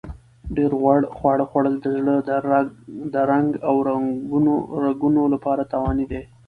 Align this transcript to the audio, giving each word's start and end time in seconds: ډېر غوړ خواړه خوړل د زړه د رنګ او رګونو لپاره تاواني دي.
ډېر 0.55 0.71
غوړ 0.81 0.99
خواړه 1.15 1.45
خوړل 1.51 1.75
د 1.81 1.85
زړه 1.97 2.15
د 3.13 3.15
رنګ 3.31 3.49
او 3.67 3.75
رګونو 4.85 5.21
لپاره 5.33 5.67
تاواني 5.71 6.05
دي. 6.11 6.21